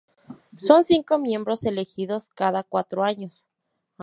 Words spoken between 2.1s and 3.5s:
cada cuatro años.